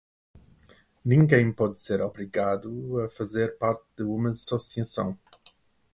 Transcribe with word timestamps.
Ninguém 1.05 1.53
pode 1.53 1.79
ser 1.79 2.01
obrigado 2.01 3.01
a 3.05 3.07
fazer 3.07 3.55
parte 3.59 3.85
de 3.97 4.03
uma 4.03 4.31
associação. 4.31 5.15